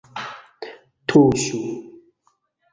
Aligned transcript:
Tuŝu! 1.13 1.61